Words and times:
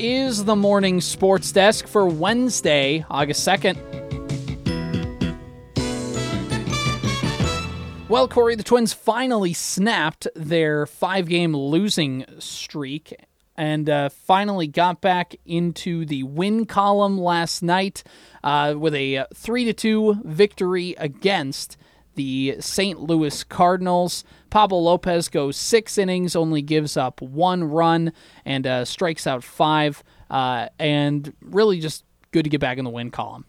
is 0.00 0.46
the 0.46 0.56
morning 0.56 1.02
sports 1.02 1.52
desk 1.52 1.86
for 1.86 2.06
Wednesday, 2.06 3.04
August 3.10 3.46
2nd. 3.46 3.76
Well, 8.08 8.26
Corey, 8.26 8.56
the 8.56 8.62
Twins 8.62 8.94
finally 8.94 9.52
snapped 9.52 10.26
their 10.34 10.86
five 10.86 11.28
game 11.28 11.54
losing 11.54 12.24
streak 12.38 13.14
and 13.58 13.90
uh, 13.90 14.08
finally 14.08 14.66
got 14.66 15.02
back 15.02 15.36
into 15.44 16.06
the 16.06 16.22
win 16.22 16.64
column 16.64 17.20
last 17.20 17.62
night 17.62 18.02
uh, 18.42 18.74
with 18.78 18.94
a 18.94 19.26
3 19.34 19.66
to 19.66 19.74
2 19.74 20.22
victory 20.24 20.94
against 20.96 21.76
the 22.14 22.56
St. 22.60 23.00
Louis 23.00 23.44
Cardinals. 23.44 24.24
Pablo 24.50 24.78
Lopez 24.78 25.28
goes 25.28 25.56
six 25.56 25.98
innings, 25.98 26.34
only 26.34 26.62
gives 26.62 26.96
up 26.96 27.20
one 27.22 27.64
run, 27.64 28.12
and 28.44 28.66
uh, 28.66 28.84
strikes 28.84 29.26
out 29.26 29.44
five. 29.44 30.02
Uh, 30.30 30.68
and 30.78 31.32
really 31.42 31.80
just 31.80 32.04
good 32.32 32.44
to 32.44 32.50
get 32.50 32.60
back 32.60 32.78
in 32.78 32.84
the 32.84 32.90
win 32.90 33.10
column. 33.10 33.44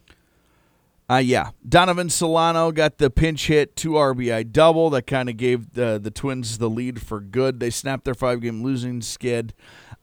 Uh, 1.09 1.17
yeah, 1.17 1.49
Donovan 1.67 2.09
Solano 2.09 2.71
got 2.71 2.97
the 2.97 3.09
pinch 3.09 3.47
hit, 3.47 3.75
two 3.75 3.91
RBI 3.91 4.49
double 4.51 4.89
that 4.91 5.07
kind 5.07 5.27
of 5.27 5.35
gave 5.35 5.73
the 5.73 5.99
the 6.01 6.09
Twins 6.09 6.57
the 6.57 6.69
lead 6.69 7.01
for 7.01 7.19
good. 7.19 7.59
They 7.59 7.69
snapped 7.69 8.05
their 8.05 8.13
five 8.13 8.39
game 8.39 8.63
losing 8.63 9.01
skid. 9.01 9.53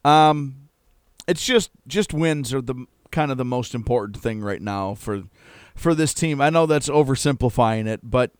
Um, 0.04 0.68
it's 1.26 1.44
just 1.46 1.70
just 1.86 2.12
wins 2.12 2.52
are 2.52 2.60
the 2.60 2.86
kind 3.10 3.30
of 3.30 3.38
the 3.38 3.44
most 3.44 3.74
important 3.74 4.18
thing 4.18 4.42
right 4.42 4.60
now 4.60 4.94
for 4.94 5.22
for 5.74 5.94
this 5.94 6.12
team. 6.12 6.42
I 6.42 6.50
know 6.50 6.66
that's 6.66 6.90
oversimplifying 6.90 7.86
it, 7.86 8.00
but 8.02 8.32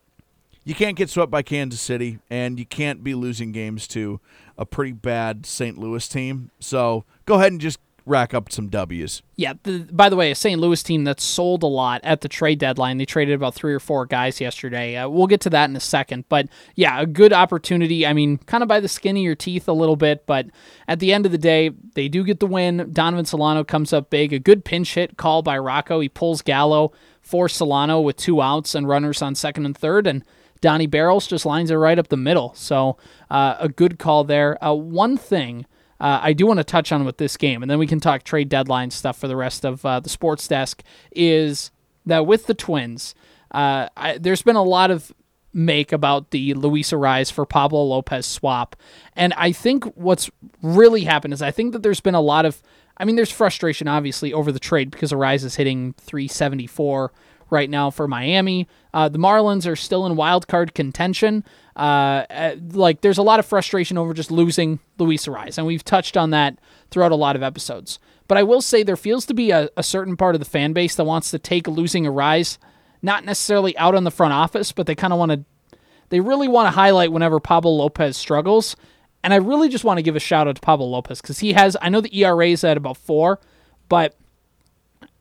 you 0.69 0.75
can't 0.75 0.99
get 0.99 1.09
swept 1.09 1.31
by 1.31 1.41
Kansas 1.41 1.81
City, 1.81 2.19
and 2.29 2.59
you 2.59 2.67
can't 2.67 3.03
be 3.03 3.15
losing 3.15 3.53
games 3.53 3.89
to 3.89 4.21
a 4.59 4.67
pretty 4.67 4.93
bad 4.93 5.47
St. 5.47 5.79
Louis 5.79 6.07
team. 6.07 6.51
So 6.61 7.07
go 7.25 7.37
ahead 7.37 7.53
and 7.53 7.61
just 7.61 7.79
rack 8.05 8.35
up 8.35 8.53
some 8.53 8.69
W's. 8.69 9.23
Yeah. 9.37 9.55
The, 9.63 9.89
by 9.91 10.11
the 10.11 10.17
way, 10.17 10.31
a 10.31 10.35
St. 10.35 10.61
Louis 10.61 10.83
team 10.83 11.05
that 11.05 11.23
sold 11.23 11.63
a 11.63 11.67
lot 11.67 12.03
at 12.05 12.21
the 12.21 12.29
trade 12.29 12.59
deadline. 12.59 12.99
They 12.99 13.07
traded 13.07 13.35
about 13.35 13.55
three 13.55 13.73
or 13.73 13.81
four 13.81 14.05
guys 14.05 14.43
yesterday. 14.43 14.95
Uh, 14.95 15.09
we'll 15.09 15.27
get 15.27 15.41
to 15.43 15.51
that 15.51 15.71
in 15.71 15.77
a 15.77 15.81
second. 15.81 16.27
But 16.29 16.49
yeah, 16.75 17.01
a 17.01 17.07
good 17.07 17.33
opportunity. 17.33 18.07
I 18.07 18.13
mean, 18.13 18.37
kind 18.37 18.63
of 18.63 18.69
by 18.69 18.81
the 18.81 18.89
skin 18.89 19.17
of 19.17 19.23
your 19.23 19.35
teeth 19.35 19.69
a 19.69 19.73
little 19.73 19.97
bit. 19.97 20.27
But 20.27 20.49
at 20.87 21.01
the 21.01 21.15
end 21.15 21.25
of 21.25 21.33
the 21.33 21.39
day, 21.39 21.71
they 21.95 22.09
do 22.09 22.25
get 22.25 22.41
the 22.41 22.47
win. 22.47 22.91
Donovan 22.93 23.25
Solano 23.25 23.65
comes 23.65 23.95
up 23.95 24.11
big. 24.11 24.35
A 24.35 24.39
good 24.39 24.67
pinch 24.67 24.93
hit 24.93 25.17
call 25.17 25.41
by 25.41 25.57
Rocco. 25.57 26.01
He 26.01 26.11
pulls 26.11 26.43
Gallo 26.43 26.93
for 27.23 27.49
Solano 27.49 28.01
with 28.03 28.19
two 28.19 28.43
outs 28.43 28.75
and 28.75 28.87
runners 28.87 29.23
on 29.23 29.35
second 29.35 29.65
and 29.65 29.77
third. 29.77 30.07
And 30.07 30.25
Donnie 30.61 30.87
Barrels 30.87 31.27
just 31.27 31.47
lines 31.47 31.71
it 31.71 31.75
right 31.75 31.99
up 31.99 32.09
the 32.09 32.17
middle. 32.17 32.55
So 32.55 32.97
uh, 33.31 33.57
a 33.59 33.69
good 33.69 33.99
call 33.99 34.25
there. 34.25 34.63
Uh, 34.65 34.75
one 34.75 35.17
thing 35.17 35.67
uh, 36.01 36.21
I 36.23 36.33
do 36.33 36.47
want 36.47 36.59
to 36.59 36.65
touch 36.65 36.93
on 36.93 37.05
with 37.05 37.19
this 37.19 37.37
game, 37.37 37.63
and 37.63 37.71
then 37.71 37.79
we 37.79 37.87
can 37.87 38.01
talk 38.01 38.23
trade 38.23 38.49
deadline 38.49 38.91
stuff 38.91 39.19
for 39.19 39.27
the 39.27 39.37
rest 39.37 39.65
of 39.65 39.85
uh, 39.85 40.01
the 40.01 40.09
sports 40.09 40.47
desk, 40.47 40.83
is 41.11 41.71
that 42.07 42.25
with 42.25 42.47
the 42.47 42.55
Twins, 42.55 43.15
uh, 43.51 43.89
I, 43.97 44.19
there's 44.19 44.43
been 44.43 44.57
a 44.57 44.63
lot 44.63 44.91
of 44.91 45.13
make 45.53 45.93
about 45.93 46.31
the 46.31 46.55
Luis 46.55 46.93
Arraez 46.93 47.33
for 47.33 47.45
Pablo 47.45 47.83
Lopez 47.83 48.27
swap. 48.27 48.77
And 49.17 49.33
I 49.35 49.51
think 49.51 49.85
what's 49.97 50.31
really 50.63 51.05
happened 51.05 51.35
is 51.35 51.43
I 51.43 51.51
think 51.51 51.73
that 51.73 51.83
there's 51.83 52.01
been 52.01 52.15
a 52.15 52.21
lot 52.21 52.45
of, 52.45 52.63
I 52.99 53.05
mean, 53.05 53.17
there's 53.17 53.33
frustration 53.33 53.89
obviously 53.89 54.33
over 54.33 54.53
the 54.53 54.61
trade 54.61 54.91
because 54.91 55.11
Arraez 55.11 55.45
is 55.45 55.57
hitting 55.57 55.95
374 55.95 57.13
right 57.51 57.69
now 57.69 57.91
for 57.91 58.09
Miami. 58.09 58.69
Uh, 58.93 59.09
the 59.09 59.19
Marlins 59.19 59.71
are 59.71 59.77
still 59.77 60.07
in 60.07 60.17
wild 60.17 60.49
card 60.49 60.75
contention. 60.75 61.45
Uh, 61.77 62.25
uh, 62.31 62.57
like 62.73 63.01
there's 63.03 63.19
a 63.19 63.23
lot 63.23 63.39
of 63.39 63.47
frustration 63.47 63.97
over 63.97 64.13
just 64.13 64.31
losing 64.31 64.81
Luis 64.99 65.27
Arraez, 65.27 65.59
and 65.59 65.67
we've 65.67 65.85
touched 65.85 66.17
on 66.17 66.31
that 66.31 66.59
throughout 66.91 67.13
a 67.13 67.17
lot 67.17 67.37
of 67.37 67.43
episodes. 67.43 67.99
But 68.27 68.37
I 68.39 68.43
will 68.43 68.61
say 68.61 68.83
there 68.83 68.97
feels 68.97 69.25
to 69.27 69.35
be 69.35 69.51
a, 69.51 69.71
a 69.77 69.83
certain 69.83 70.17
part 70.17 70.35
of 70.35 70.41
the 70.41 70.45
fan 70.45 70.73
base 70.73 70.95
that 70.97 71.05
wants 71.05 71.31
to 71.31 71.39
take 71.39 71.67
losing 71.67 72.05
Arraez, 72.05 72.59
not 73.01 73.25
necessarily 73.25 73.77
out 73.79 73.95
on 73.95 74.05
the 74.05 74.11
front 74.11 74.35
office, 74.35 74.73
but 74.73 74.87
they 74.87 74.95
kind 74.95 75.13
of 75.13 75.19
want 75.19 75.33
to, 75.33 75.79
they 76.11 76.21
really 76.21 76.49
want 76.49 76.67
to 76.67 76.73
highlight 76.73 77.13
whenever 77.13 77.41
Pablo 77.41 77.73
Lopez 77.73 78.17
struggles. 78.17 78.77
And 79.25 79.33
I 79.33 79.37
really 79.39 79.69
just 79.69 79.85
want 79.85 79.99
to 79.99 80.03
give 80.03 80.17
a 80.17 80.21
shout 80.21 80.47
out 80.47 80.57
to 80.57 80.61
Pablo 80.61 80.87
Lopez 80.87 81.21
because 81.21 81.39
he 81.39 81.55
has, 81.55 81.77
I 81.81 81.89
know 81.89 82.01
the 82.01 82.17
ERA 82.17 82.49
is 82.49 82.65
at 82.65 82.77
about 82.77 82.97
four, 82.97 83.41
but 83.89 84.15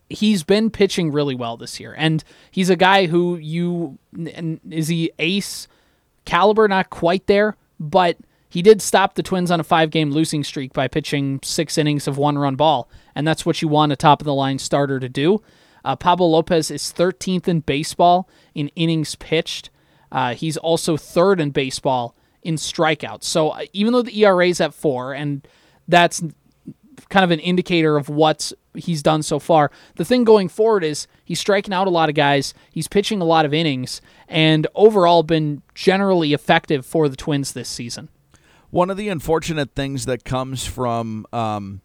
he's 0.09 0.43
been 0.43 0.69
pitching 0.69 1.11
really 1.11 1.35
well 1.35 1.57
this 1.57 1.79
year. 1.79 1.93
And 1.97 2.23
he's 2.51 2.69
a 2.69 2.75
guy 2.75 3.07
who 3.07 3.37
you 3.37 3.97
is 4.69 4.87
he 4.87 5.11
ace 5.19 5.67
caliber, 6.25 6.67
not 6.67 6.89
quite 6.89 7.27
there, 7.27 7.55
but 7.79 8.17
he 8.49 8.61
did 8.61 8.81
stop 8.81 9.15
the 9.15 9.23
Twins 9.23 9.51
on 9.51 9.59
a 9.59 9.63
five 9.63 9.89
game 9.89 10.11
losing 10.11 10.43
streak 10.43 10.73
by 10.73 10.87
pitching 10.87 11.39
six 11.43 11.77
innings 11.77 12.07
of 12.07 12.17
one 12.17 12.37
run 12.37 12.55
ball. 12.55 12.89
And 13.15 13.27
that's 13.27 13.45
what 13.45 13.61
you 13.61 13.67
want 13.67 13.91
a 13.91 13.95
top 13.95 14.21
of 14.21 14.25
the 14.25 14.33
line 14.33 14.59
starter 14.59 14.99
to 14.99 15.09
do. 15.09 15.41
Uh, 15.83 15.95
Pablo 15.95 16.27
Lopez 16.27 16.71
is 16.71 16.93
13th 16.93 17.47
in 17.47 17.61
baseball 17.61 18.27
in 18.53 18.69
innings 18.69 19.15
pitched. 19.15 19.69
Uh, 20.11 20.33
he's 20.33 20.57
also 20.57 20.97
third 20.97 21.39
in 21.39 21.51
baseball 21.51 22.15
in 22.43 22.55
strikeouts. 22.55 23.23
So 23.23 23.49
uh, 23.49 23.65
even 23.73 23.93
though 23.93 24.01
the 24.01 24.23
ERA 24.23 24.47
is 24.47 24.61
at 24.61 24.73
four, 24.73 25.13
and 25.13 25.45
that's 25.87 26.21
kind 27.09 27.23
of 27.23 27.31
an 27.31 27.39
indicator 27.39 27.97
of 27.97 28.09
what 28.09 28.51
he's 28.73 29.01
done 29.01 29.23
so 29.23 29.39
far. 29.39 29.71
The 29.95 30.05
thing 30.05 30.23
going 30.23 30.49
forward 30.49 30.83
is 30.83 31.07
he's 31.23 31.39
striking 31.39 31.73
out 31.73 31.87
a 31.87 31.91
lot 31.91 32.09
of 32.09 32.15
guys, 32.15 32.53
he's 32.71 32.87
pitching 32.87 33.21
a 33.21 33.25
lot 33.25 33.45
of 33.45 33.53
innings, 33.53 34.01
and 34.27 34.67
overall 34.75 35.23
been 35.23 35.61
generally 35.73 36.33
effective 36.33 36.85
for 36.85 37.09
the 37.09 37.15
Twins 37.15 37.53
this 37.53 37.69
season. 37.69 38.09
One 38.69 38.89
of 38.89 38.97
the 38.97 39.09
unfortunate 39.09 39.75
things 39.75 40.05
that 40.05 40.25
comes 40.25 40.65
from 40.65 41.25
um, 41.31 41.81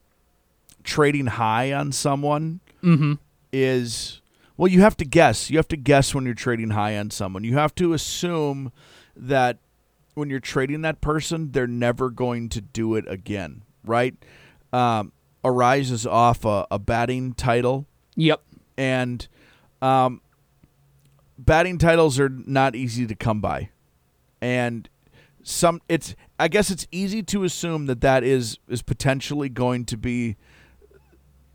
trading 0.82 1.26
high 1.26 1.72
on 1.72 1.92
someone 1.92 2.60
mm-hmm. 2.82 3.14
is 3.52 4.20
well, 4.56 4.70
you 4.70 4.80
have 4.82 4.96
to 4.98 5.04
guess. 5.04 5.50
You 5.50 5.56
have 5.56 5.68
to 5.68 5.76
guess 5.76 6.14
when 6.14 6.24
you're 6.24 6.34
trading 6.34 6.70
high 6.70 6.96
on 6.98 7.10
someone. 7.10 7.44
You 7.44 7.54
have 7.54 7.74
to 7.76 7.94
assume 7.94 8.72
that 9.16 9.58
when 10.14 10.28
you're 10.28 10.40
trading 10.40 10.82
that 10.82 11.00
person, 11.00 11.52
they're 11.52 11.66
never 11.66 12.10
going 12.10 12.48
to 12.50 12.60
do 12.60 12.94
it 12.94 13.04
again, 13.08 13.62
right? 13.84 14.14
Um, 14.72 15.12
Arraez's 15.44 16.06
off 16.06 16.44
a, 16.44 16.66
a, 16.70 16.78
batting 16.78 17.34
title. 17.34 17.86
Yep. 18.16 18.42
And 18.78 19.26
um, 19.82 20.20
batting 21.38 21.78
titles 21.78 22.18
are 22.18 22.28
not 22.28 22.74
easy 22.74 23.06
to 23.06 23.14
come 23.14 23.40
by, 23.40 23.70
and 24.40 24.88
some 25.42 25.80
it's 25.88 26.14
I 26.38 26.48
guess 26.48 26.70
it's 26.70 26.86
easy 26.90 27.22
to 27.24 27.44
assume 27.44 27.86
that 27.86 28.00
that 28.00 28.24
is 28.24 28.58
is 28.68 28.82
potentially 28.82 29.48
going 29.48 29.84
to 29.86 29.96
be 29.96 30.36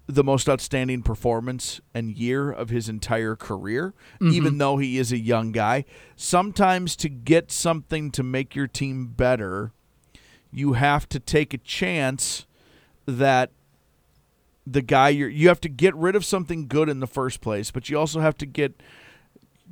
the 0.07 0.23
most 0.23 0.47
outstanding 0.47 1.03
performance 1.03 1.81
and 1.93 2.15
year 2.15 2.49
of 2.49 2.69
his 2.69 2.87
entire 2.87 3.35
career, 3.35 3.93
mm-hmm. 4.21 4.33
even 4.33 4.57
though 4.57 4.77
he 4.77 4.97
is 4.97 5.11
a 5.11 5.17
young 5.17 5.51
guy. 5.51 5.83
Sometimes 6.15 6.95
to 6.97 7.09
get 7.09 7.51
something 7.51 8.09
to 8.11 8.23
make 8.23 8.55
your 8.55 8.67
team 8.67 9.07
better, 9.07 9.73
you 10.49 10.73
have 10.73 11.09
to 11.09 11.19
take 11.19 11.53
a 11.53 11.57
chance 11.57 12.46
that 13.07 13.51
the 14.65 14.81
guy 14.81 15.09
you 15.09 15.25
you 15.27 15.47
have 15.47 15.61
to 15.61 15.69
get 15.69 15.95
rid 15.95 16.15
of 16.15 16.25
something 16.25 16.67
good 16.67 16.89
in 16.89 16.99
the 16.99 17.07
first 17.07 17.41
place, 17.41 17.71
but 17.71 17.89
you 17.89 17.97
also 17.97 18.19
have 18.19 18.37
to 18.37 18.45
get 18.45 18.81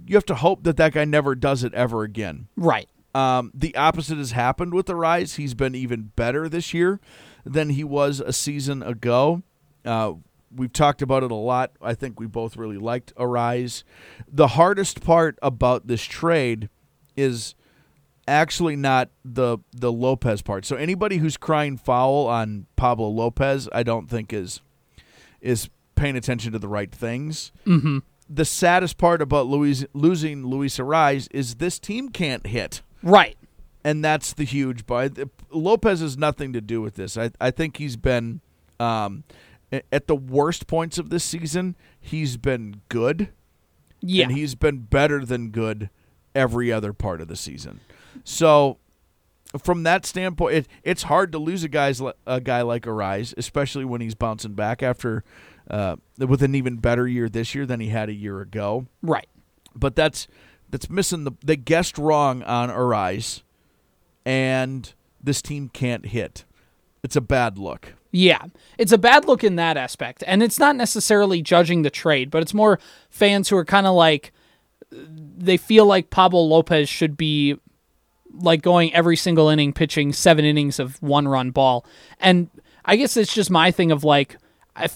you 0.07 0.15
have 0.15 0.25
to 0.25 0.35
hope 0.35 0.63
that 0.63 0.77
that 0.77 0.93
guy 0.93 1.05
never 1.05 1.35
does 1.35 1.63
it 1.63 1.73
ever 1.73 2.03
again. 2.03 2.47
Right. 2.55 2.89
Um, 3.13 3.51
the 3.53 3.75
opposite 3.75 4.17
has 4.17 4.31
happened 4.31 4.73
with 4.73 4.87
Arraez. 4.87 5.35
He's 5.35 5.53
been 5.53 5.75
even 5.75 6.11
better 6.15 6.49
this 6.49 6.73
year 6.73 6.99
than 7.45 7.69
he 7.69 7.83
was 7.83 8.19
a 8.19 8.33
season 8.33 8.83
ago. 8.83 9.41
Uh, 9.85 10.13
we've 10.53 10.73
talked 10.73 11.01
about 11.01 11.23
it 11.23 11.31
a 11.31 11.35
lot. 11.35 11.71
I 11.81 11.93
think 11.93 12.19
we 12.19 12.27
both 12.27 12.57
really 12.57 12.77
liked 12.77 13.15
Arraez. 13.15 13.83
The 14.27 14.49
hardest 14.49 15.01
part 15.01 15.39
about 15.41 15.87
this 15.87 16.03
trade 16.03 16.69
is 17.15 17.55
actually 18.27 18.75
not 18.75 19.09
the 19.23 19.57
the 19.71 19.91
Lopez 19.91 20.41
part. 20.41 20.65
So 20.65 20.75
anybody 20.75 21.17
who's 21.17 21.37
crying 21.37 21.77
foul 21.77 22.27
on 22.27 22.67
Pablo 22.75 23.07
Lopez, 23.09 23.69
I 23.71 23.83
don't 23.83 24.09
think 24.09 24.33
is 24.33 24.61
is 25.41 25.69
paying 25.95 26.15
attention 26.15 26.51
to 26.51 26.59
the 26.59 26.67
right 26.67 26.91
things. 26.91 27.51
Mm-hmm. 27.65 27.99
The 28.27 28.45
saddest 28.45 28.97
part 28.97 29.21
about 29.21 29.47
Luis, 29.47 29.85
losing 29.93 30.45
Luis 30.45 30.77
Arraez 30.77 31.27
is 31.31 31.55
this 31.55 31.79
team 31.79 32.09
can't 32.09 32.47
hit. 32.47 32.81
Right. 33.03 33.37
And 33.83 34.03
that's 34.03 34.33
the 34.33 34.45
huge 34.45 34.87
but 34.87 35.17
Lopez 35.51 36.01
has 36.01 36.17
nothing 36.17 36.53
to 36.53 36.61
do 36.61 36.81
with 36.81 36.95
this. 36.95 37.17
I, 37.17 37.31
I 37.39 37.51
think 37.51 37.77
he's 37.77 37.97
been 37.97 38.41
um, 38.79 39.23
at 39.71 40.07
the 40.07 40.15
worst 40.15 40.65
points 40.65 40.97
of 40.97 41.11
this 41.11 41.23
season, 41.23 41.75
he's 41.99 42.37
been 42.37 42.81
good. 42.89 43.29
Yeah. 44.01 44.25
And 44.25 44.33
he's 44.35 44.55
been 44.55 44.79
better 44.79 45.25
than 45.25 45.49
good 45.49 45.89
every 46.35 46.71
other 46.71 46.93
part 46.93 47.21
of 47.21 47.27
the 47.27 47.35
season. 47.35 47.79
So 48.23 48.77
from 49.63 49.83
that 49.83 50.05
standpoint, 50.05 50.55
it, 50.55 50.67
it's 50.83 51.03
hard 51.03 51.31
to 51.31 51.39
lose 51.39 51.63
a 51.63 51.69
guy's 51.69 52.01
a 52.27 52.41
guy 52.41 52.61
like 52.61 52.83
Arraez, 52.83 53.33
especially 53.37 53.85
when 53.85 54.01
he's 54.01 54.15
bouncing 54.15 54.53
back 54.53 54.83
after 54.83 55.23
uh, 55.69 55.95
with 56.17 56.43
an 56.43 56.53
even 56.53 56.77
better 56.77 57.07
year 57.07 57.29
this 57.29 57.55
year 57.55 57.65
than 57.65 57.79
he 57.79 57.87
had 57.87 58.09
a 58.09 58.13
year 58.13 58.41
ago. 58.41 58.85
Right. 59.01 59.27
But 59.73 59.95
that's 59.95 60.27
that's 60.69 60.89
missing 60.89 61.23
the 61.23 61.31
they 61.43 61.55
guessed 61.55 61.97
wrong 61.97 62.43
on 62.43 62.69
Arraez, 62.69 63.43
and 64.25 64.93
this 65.21 65.41
team 65.41 65.69
can't 65.69 66.07
hit. 66.07 66.45
It's 67.03 67.15
a 67.15 67.21
bad 67.21 67.57
look. 67.57 67.93
Yeah, 68.11 68.45
it's 68.77 68.93
a 68.93 68.97
bad 68.97 69.25
look 69.25 69.43
in 69.43 69.57
that 69.57 69.75
aspect. 69.75 70.23
And 70.25 70.41
it's 70.41 70.57
not 70.57 70.75
necessarily 70.75 71.41
judging 71.41 71.81
the 71.81 71.89
trade, 71.89 72.31
but 72.31 72.41
it's 72.41 72.53
more 72.53 72.79
fans 73.09 73.49
who 73.49 73.57
are 73.57 73.65
kind 73.65 73.85
of 73.85 73.93
like, 73.93 74.31
they 75.37 75.57
feel 75.57 75.85
like 75.85 76.09
Pablo 76.09 76.41
Lopez 76.41 76.89
should 76.89 77.17
be 77.17 77.57
like 78.31 78.61
going 78.61 78.93
every 78.93 79.15
single 79.15 79.49
inning 79.49 79.73
pitching 79.73 80.13
seven 80.13 80.45
innings 80.45 80.79
of 80.79 81.01
one 81.01 81.27
run 81.27 81.51
ball. 81.51 81.85
And 82.19 82.49
I 82.83 82.95
guess 82.95 83.17
it's 83.17 83.33
just 83.33 83.49
my 83.49 83.71
thing 83.71 83.91
of 83.91 84.03
like, 84.03 84.37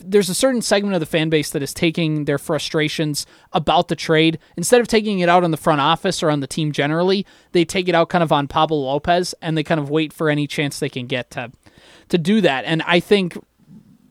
there's 0.04 0.28
a 0.28 0.34
certain 0.34 0.62
segment 0.62 0.96
of 0.96 1.00
the 1.00 1.06
fan 1.06 1.30
base 1.30 1.52
that 1.52 1.64
is 1.64 1.74
taking 1.74 2.26
their 2.26 2.38
frustrations 2.38 3.26
about 3.54 3.88
the 3.88 3.96
trade. 3.96 4.38
Instead 4.58 4.82
of 4.82 4.90
taking 4.90 5.20
it 5.20 5.30
out 5.30 5.46
on 5.46 5.52
the 5.52 5.58
front 5.58 5.80
office 5.80 6.22
or 6.22 6.30
on 6.30 6.42
the 6.42 6.48
team 6.48 6.74
generally 6.74 7.26
they 7.54 7.64
take 7.64 7.88
it 7.88 7.96
out 7.96 8.10
kind 8.10 8.24
of 8.24 8.32
on 8.32 8.48
Pablo 8.48 8.78
Lopez 8.78 9.34
and 9.42 9.58
they 9.58 9.64
kind 9.64 9.80
of 9.80 9.90
wait 9.90 10.12
for 10.12 10.30
any 10.30 10.48
chance 10.48 10.80
they 10.80 10.90
can 10.90 11.08
get 11.08 11.32
to 11.32 11.52
to 12.10 12.18
do 12.18 12.42
that. 12.42 12.66
And 12.66 12.82
I 12.82 13.00
think 13.00 13.38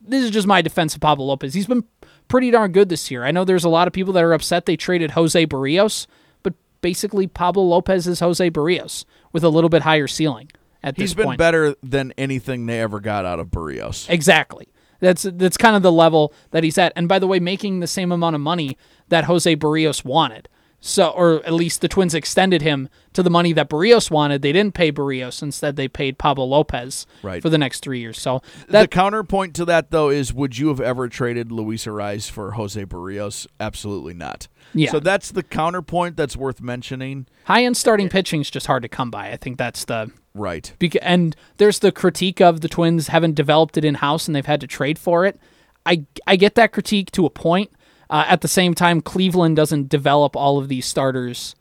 this 0.03 0.25
is 0.25 0.31
just 0.31 0.47
my 0.47 0.63
defense 0.63 0.95
of 0.95 1.01
Pablo 1.01 1.27
Lopez. 1.27 1.53
He's 1.53 1.67
been 1.67 1.85
pretty 2.29 2.51
darn 2.51 2.73
good 2.73 2.89
this 2.89 3.11
year 3.11 3.25
I 3.25 3.31
know 3.31 3.45
there's 3.45 3.65
a 3.65 3.69
lot 3.69 3.89
of 3.89 3.93
people 3.93 4.13
that 4.15 4.25
are 4.25 4.33
upset 4.33 4.67
they 4.67 4.77
traded 4.77 5.13
Jose 5.13 5.47
Berrios, 5.47 6.07
but 6.43 6.55
basically 6.81 7.27
Pablo 7.27 7.65
Lopez 7.65 8.07
is 8.07 8.21
Jose 8.21 8.51
Berrios 8.51 9.05
with 9.33 9.45
a 9.45 9.49
little 9.49 9.71
bit 9.71 9.83
higher 9.83 10.07
ceiling 10.07 10.51
at 10.83 10.97
He's 10.97 11.11
this 11.11 11.15
been 11.15 11.27
point 11.27 11.39
better 11.39 11.75
than 11.83 12.13
anything 12.17 12.67
they 12.67 12.81
ever 12.81 13.01
got 13.01 13.25
out 13.25 13.41
of 13.41 13.49
Berrios. 13.49 14.09
Exactly. 14.09 14.69
That's 15.01 15.23
that's 15.23 15.57
kind 15.57 15.77
of 15.77 15.83
the 15.83 15.93
level 15.93 16.33
that 16.51 16.65
he's 16.65 16.79
at. 16.79 16.93
And 16.97 17.09
by 17.09 17.19
the 17.19 17.27
way, 17.27 17.39
making 17.39 17.81
the 17.81 17.87
same 17.87 18.11
amount 18.11 18.35
of 18.35 18.41
money 18.41 18.77
that 19.09 19.25
Jose 19.25 19.55
Berrios 19.57 20.05
wanted. 20.05 20.49
So, 20.81 21.09
or 21.09 21.45
at 21.45 21.53
least 21.55 21.81
the 21.81 21.89
Twins 21.89 22.15
extended 22.15 22.63
him 22.63 22.89
to 23.13 23.23
the 23.25 23.31
money 23.31 23.53
that 23.53 23.69
Berrios 23.69 24.13
wanted. 24.13 24.43
They 24.43 24.53
didn't 24.53 24.75
pay 24.75 24.93
Berrios; 24.93 25.43
instead, 25.43 25.75
they 25.75 25.89
paid 25.89 26.19
Pablo 26.19 26.45
Lopez 26.45 27.05
Right. 27.21 27.43
for 27.43 27.51
the 27.51 27.59
next 27.59 27.81
three 27.81 27.99
years. 27.99 28.21
So 28.21 28.43
the 28.69 28.87
counterpoint 28.87 29.57
to 29.57 29.65
that, 29.65 29.91
though, 29.91 30.09
is 30.09 30.33
would 30.33 30.57
you 30.57 30.69
have 30.69 30.81
ever 30.81 31.09
traded 31.09 31.51
Luis 31.51 31.85
Arraez 31.87 32.31
for 32.31 32.53
Jose 32.53 32.85
Berrios? 32.85 33.49
Absolutely 33.59 34.15
not. 34.15 34.47
Yeah. 34.73 34.93
So 34.93 35.01
that's 35.01 35.33
the 35.33 35.43
counterpoint 35.43 36.17
that's 36.17 36.37
worth 36.37 36.61
mentioning. 36.61 37.27
high 37.47 37.65
end 37.65 37.77
starting 37.77 38.09
pitching 38.09 38.41
is 38.43 38.51
just 38.51 38.67
hard 38.69 38.83
to 38.85 38.89
come 38.89 39.11
by. 39.11 39.31
I 39.33 39.37
think 39.37 39.59
that's 39.59 39.85
the 39.85 40.13
Right. 40.35 40.73
Beca- 40.79 40.99
and 41.03 41.35
there's 41.57 41.81
the 41.81 41.91
critique 41.91 42.41
of 42.41 42.61
the 42.61 42.69
Twins 42.69 43.09
haven't 43.09 43.35
developed 43.35 43.77
it 43.77 43.85
in 43.85 43.97
house 43.97 44.29
and 44.29 44.37
they've 44.37 44.47
had 44.47 44.61
to 44.61 44.69
trade 44.69 44.97
for 44.99 45.25
it. 45.27 45.41
I 45.85 46.05
I 46.27 46.37
get 46.37 46.55
that 46.55 46.71
critique 46.71 47.11
to 47.13 47.27
a 47.27 47.31
point. 47.31 47.73
Uh, 48.11 48.25
at 48.27 48.41
the 48.41 48.49
same 48.49 48.75
time, 48.75 49.01
Cleveland 49.01 49.57
doesn't 49.57 49.89
develop 49.89 50.35
all 50.37 50.59
of 50.59 50.69
these 50.69 50.87
starters 50.87 51.55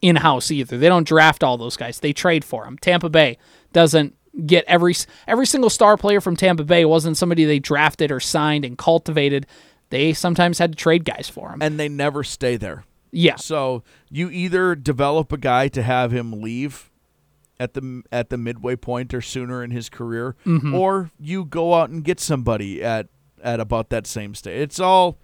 in 0.00 0.16
house 0.16 0.50
either. 0.50 0.78
They 0.78 0.88
don't 0.88 1.06
draft 1.06 1.42
all 1.42 1.56
those 1.58 1.76
guys. 1.76 2.00
They 2.00 2.12
trade 2.12 2.44
for 2.44 2.64
them. 2.64 2.78
Tampa 2.78 3.08
Bay 3.10 3.38
doesn't 3.72 4.14
get 4.46 4.64
every 4.68 4.94
every 5.26 5.46
single 5.46 5.68
star 5.70 5.96
player 5.96 6.20
from 6.20 6.36
Tampa 6.36 6.64
Bay 6.64 6.84
wasn't 6.84 7.16
somebody 7.16 7.44
they 7.44 7.58
drafted 7.58 8.10
or 8.12 8.20
signed 8.20 8.64
and 8.64 8.78
cultivated. 8.78 9.46
They 9.90 10.12
sometimes 10.12 10.58
had 10.58 10.72
to 10.72 10.76
trade 10.76 11.04
guys 11.04 11.28
for 11.28 11.48
them. 11.50 11.60
And 11.60 11.78
they 11.78 11.88
never 11.88 12.22
stay 12.22 12.56
there. 12.56 12.84
yeah, 13.10 13.34
So 13.36 13.82
you 14.08 14.30
either 14.30 14.76
develop 14.76 15.32
a 15.32 15.36
guy 15.38 15.66
to 15.68 15.82
have 15.82 16.12
him 16.12 16.40
leave 16.40 16.90
at 17.58 17.74
the 17.74 18.02
at 18.12 18.30
the 18.30 18.38
midway 18.38 18.76
point 18.76 19.12
or 19.12 19.20
sooner 19.20 19.64
in 19.64 19.72
his 19.72 19.88
career, 19.88 20.36
Mm-hmm. 20.46 20.72
or 20.74 21.10
you 21.18 21.44
go 21.44 21.74
out 21.74 21.90
and 21.90 22.04
get 22.04 22.20
somebody 22.20 22.82
at 22.82 23.08
at 23.42 23.58
about 23.58 23.90
that 23.90 24.06
same 24.06 24.34
stage. 24.36 24.60
It's 24.60 24.78
all 24.80 25.18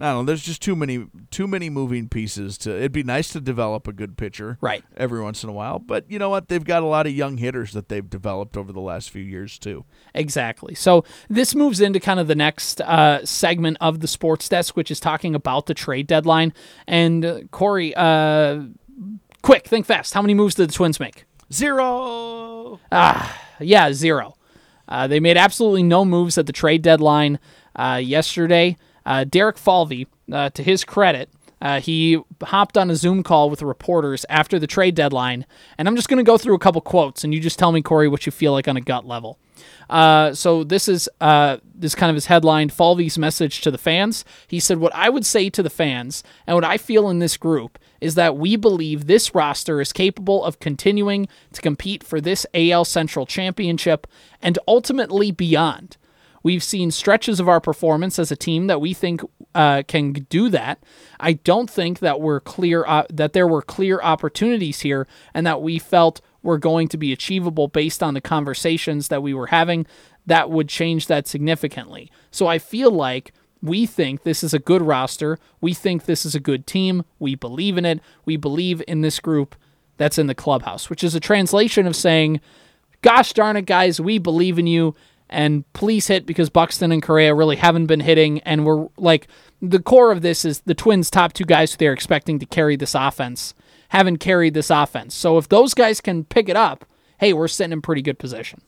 I 0.00 0.12
don't 0.12 0.22
know. 0.24 0.26
There's 0.28 0.42
just 0.42 0.62
too 0.62 0.74
many 0.74 1.06
too 1.30 1.46
many 1.46 1.68
moving 1.68 2.08
pieces 2.08 2.56
to. 2.58 2.74
It'd 2.74 2.92
be 2.92 3.02
nice 3.02 3.28
to 3.32 3.40
develop 3.40 3.86
a 3.86 3.92
good 3.92 4.16
pitcher, 4.16 4.56
Right. 4.62 4.82
every 4.96 5.20
once 5.22 5.44
in 5.44 5.50
a 5.50 5.52
while. 5.52 5.78
But 5.78 6.10
you 6.10 6.18
know 6.18 6.30
what? 6.30 6.48
They've 6.48 6.64
got 6.64 6.82
a 6.82 6.86
lot 6.86 7.06
of 7.06 7.12
young 7.12 7.36
hitters 7.36 7.72
that 7.72 7.88
they've 7.90 8.08
developed 8.08 8.56
over 8.56 8.72
the 8.72 8.80
last 8.80 9.10
few 9.10 9.22
years 9.22 9.58
too. 9.58 9.84
Exactly. 10.14 10.74
So 10.74 11.04
this 11.28 11.54
moves 11.54 11.80
into 11.82 12.00
kind 12.00 12.18
of 12.18 12.28
the 12.28 12.34
next 12.34 12.80
uh, 12.80 13.24
segment 13.26 13.76
of 13.80 14.00
the 14.00 14.08
sports 14.08 14.48
desk, 14.48 14.76
which 14.76 14.90
is 14.90 15.00
talking 15.00 15.34
about 15.34 15.66
the 15.66 15.74
trade 15.74 16.06
deadline. 16.06 16.54
And 16.86 17.24
uh, 17.24 17.40
Corey, 17.50 17.94
uh, 17.94 18.62
quick, 19.42 19.66
think 19.66 19.84
fast. 19.86 20.14
How 20.14 20.22
many 20.22 20.32
moves 20.34 20.54
did 20.54 20.70
the 20.70 20.74
Twins 20.74 20.98
make? 20.98 21.24
Zero. 21.52 22.80
Ah, 22.92 23.38
Yeah, 23.60 23.92
zero. 23.92 24.34
Uh, 24.88 25.06
they 25.06 25.20
made 25.20 25.36
absolutely 25.36 25.82
no 25.82 26.04
moves 26.04 26.36
at 26.38 26.46
the 26.46 26.52
trade 26.52 26.82
deadline 26.82 27.38
uh, 27.76 28.00
yesterday. 28.02 28.76
Uh, 29.10 29.24
Derek 29.24 29.58
Falvey, 29.58 30.06
uh, 30.32 30.50
to 30.50 30.62
his 30.62 30.84
credit, 30.84 31.28
uh, 31.60 31.80
he 31.80 32.16
hopped 32.44 32.78
on 32.78 32.90
a 32.90 32.94
Zoom 32.94 33.24
call 33.24 33.50
with 33.50 33.60
reporters 33.60 34.24
after 34.28 34.56
the 34.56 34.68
trade 34.68 34.94
deadline, 34.94 35.46
and 35.76 35.88
I'm 35.88 35.96
just 35.96 36.08
going 36.08 36.24
to 36.24 36.30
go 36.30 36.38
through 36.38 36.54
a 36.54 36.60
couple 36.60 36.80
quotes, 36.80 37.24
and 37.24 37.34
you 37.34 37.40
just 37.40 37.58
tell 37.58 37.72
me, 37.72 37.82
Corey, 37.82 38.06
what 38.06 38.24
you 38.24 38.30
feel 38.30 38.52
like 38.52 38.68
on 38.68 38.76
a 38.76 38.80
gut 38.80 39.04
level. 39.04 39.36
Uh, 39.90 40.32
so 40.32 40.62
this 40.62 40.86
is 40.86 41.08
uh, 41.20 41.56
this 41.74 41.96
kind 41.96 42.08
of 42.08 42.14
his 42.14 42.26
headline, 42.26 42.68
Falvey's 42.68 43.18
message 43.18 43.62
to 43.62 43.72
the 43.72 43.78
fans. 43.78 44.24
He 44.46 44.60
said, 44.60 44.78
"What 44.78 44.94
I 44.94 45.08
would 45.08 45.26
say 45.26 45.50
to 45.50 45.62
the 45.62 45.70
fans, 45.70 46.22
and 46.46 46.54
what 46.54 46.64
I 46.64 46.78
feel 46.78 47.10
in 47.10 47.18
this 47.18 47.36
group, 47.36 47.80
is 48.00 48.14
that 48.14 48.36
we 48.36 48.54
believe 48.54 49.06
this 49.06 49.34
roster 49.34 49.80
is 49.80 49.92
capable 49.92 50.44
of 50.44 50.60
continuing 50.60 51.26
to 51.52 51.60
compete 51.60 52.04
for 52.04 52.20
this 52.20 52.46
AL 52.54 52.84
Central 52.84 53.26
championship 53.26 54.06
and 54.40 54.56
ultimately 54.68 55.32
beyond. 55.32 55.96
We've 56.42 56.62
seen 56.62 56.90
stretches 56.90 57.40
of 57.40 57.48
our 57.48 57.60
performance 57.60 58.18
as 58.18 58.30
a 58.30 58.36
team 58.36 58.66
that 58.66 58.80
we 58.80 58.94
think 58.94 59.22
uh, 59.54 59.82
can 59.86 60.12
do 60.12 60.48
that. 60.48 60.82
I 61.18 61.34
don't 61.34 61.68
think 61.68 61.98
that 61.98 62.20
we're 62.20 62.40
clear 62.40 62.84
uh, 62.86 63.04
that 63.10 63.32
there 63.32 63.48
were 63.48 63.62
clear 63.62 64.00
opportunities 64.00 64.80
here, 64.80 65.06
and 65.34 65.46
that 65.46 65.62
we 65.62 65.78
felt 65.78 66.20
were 66.42 66.58
going 66.58 66.88
to 66.88 66.96
be 66.96 67.12
achievable 67.12 67.68
based 67.68 68.02
on 68.02 68.14
the 68.14 68.20
conversations 68.20 69.08
that 69.08 69.22
we 69.22 69.34
were 69.34 69.48
having. 69.48 69.86
That 70.26 70.50
would 70.50 70.68
change 70.68 71.06
that 71.08 71.26
significantly. 71.26 72.10
So 72.30 72.46
I 72.46 72.58
feel 72.58 72.90
like 72.90 73.32
we 73.62 73.84
think 73.84 74.22
this 74.22 74.42
is 74.42 74.54
a 74.54 74.58
good 74.58 74.80
roster. 74.80 75.38
We 75.60 75.74
think 75.74 76.04
this 76.04 76.24
is 76.24 76.34
a 76.34 76.40
good 76.40 76.66
team. 76.66 77.04
We 77.18 77.34
believe 77.34 77.76
in 77.76 77.84
it. 77.84 78.00
We 78.24 78.36
believe 78.36 78.82
in 78.88 79.02
this 79.02 79.20
group 79.20 79.54
that's 79.98 80.18
in 80.18 80.28
the 80.28 80.34
clubhouse, 80.34 80.88
which 80.88 81.04
is 81.04 81.14
a 81.14 81.20
translation 81.20 81.86
of 81.86 81.94
saying, 81.94 82.40
gosh 83.02 83.34
darn 83.34 83.56
it, 83.56 83.66
guys, 83.66 84.00
we 84.00 84.18
believe 84.18 84.58
in 84.58 84.66
you. 84.66 84.94
And 85.30 85.70
please 85.72 86.08
hit 86.08 86.26
because 86.26 86.50
Buxton 86.50 86.92
and 86.92 87.02
Correa 87.02 87.34
really 87.34 87.56
haven't 87.56 87.86
been 87.86 88.00
hitting. 88.00 88.40
And 88.40 88.66
we're 88.66 88.88
like, 88.98 89.28
the 89.62 89.80
core 89.80 90.12
of 90.12 90.22
this 90.22 90.44
is 90.44 90.60
the 90.60 90.74
Twins' 90.74 91.10
top 91.10 91.32
two 91.32 91.44
guys 91.44 91.72
who 91.72 91.78
they're 91.78 91.92
expecting 91.92 92.38
to 92.40 92.46
carry 92.46 92.76
this 92.76 92.94
offense 92.94 93.54
haven't 93.90 94.18
carried 94.18 94.54
this 94.54 94.70
offense. 94.70 95.14
So 95.14 95.38
if 95.38 95.48
those 95.48 95.74
guys 95.74 96.00
can 96.00 96.24
pick 96.24 96.48
it 96.48 96.56
up, 96.56 96.84
hey, 97.18 97.32
we're 97.32 97.48
sitting 97.48 97.72
in 97.72 97.82
pretty 97.82 98.02
good 98.02 98.18
position. 98.18 98.62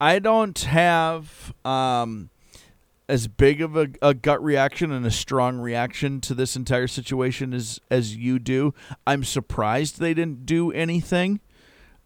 I 0.00 0.18
don't 0.18 0.58
have 0.58 1.54
um, 1.64 2.30
as 3.08 3.28
big 3.28 3.60
of 3.60 3.76
a, 3.76 3.88
a 4.02 4.14
gut 4.14 4.42
reaction 4.42 4.90
and 4.92 5.06
a 5.06 5.10
strong 5.10 5.58
reaction 5.58 6.20
to 6.22 6.34
this 6.34 6.56
entire 6.56 6.88
situation 6.88 7.54
as 7.54 7.80
as 7.90 8.16
you 8.16 8.38
do. 8.38 8.74
I'm 9.06 9.24
surprised 9.24 10.00
they 10.00 10.14
didn't 10.14 10.44
do 10.44 10.72
anything 10.72 11.40